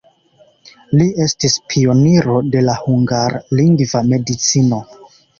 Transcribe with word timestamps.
Li 0.99 1.05
estis 1.25 1.57
pioniro 1.73 2.37
de 2.55 2.63
la 2.69 2.75
hungarlingva 2.85 4.01
medicino. 4.15 4.81